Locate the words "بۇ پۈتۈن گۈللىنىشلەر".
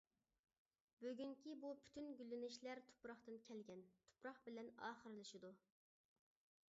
1.65-2.81